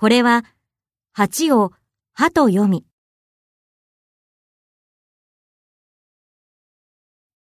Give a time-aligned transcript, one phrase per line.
[0.00, 0.46] これは、
[1.14, 1.72] 8を、
[2.14, 2.86] はと読み、